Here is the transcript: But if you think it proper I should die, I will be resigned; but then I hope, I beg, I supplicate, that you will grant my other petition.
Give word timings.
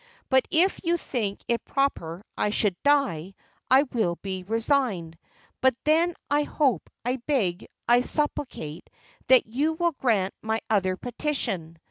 But 0.31 0.47
if 0.49 0.79
you 0.83 0.97
think 0.97 1.43
it 1.47 1.63
proper 1.63 2.23
I 2.35 2.49
should 2.49 2.75
die, 2.81 3.35
I 3.69 3.83
will 3.83 4.15
be 4.23 4.41
resigned; 4.41 5.15
but 5.61 5.75
then 5.83 6.15
I 6.27 6.41
hope, 6.41 6.89
I 7.05 7.17
beg, 7.17 7.67
I 7.87 8.01
supplicate, 8.01 8.89
that 9.27 9.45
you 9.45 9.73
will 9.73 9.91
grant 9.91 10.33
my 10.41 10.59
other 10.71 10.97
petition. 10.97 11.77